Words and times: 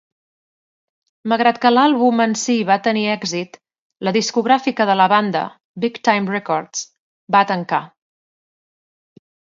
Malgrat 1.33 1.57
que 1.65 1.71
l'àlbum 1.73 2.23
en 2.25 2.33
si 2.43 2.55
va 2.69 2.77
tenir 2.87 3.03
èxit, 3.17 3.59
la 4.07 4.13
discogràfica 4.17 4.87
de 4.91 4.95
la 5.03 5.07
banda, 5.13 5.45
Big 5.85 6.01
Time 6.09 6.35
Records 6.37 6.83
va 7.37 7.43
tancar. 7.53 7.83